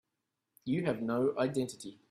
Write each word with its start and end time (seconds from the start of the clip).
You 0.65 0.83
have 0.85 1.03
no 1.03 1.35
identity. 1.37 1.99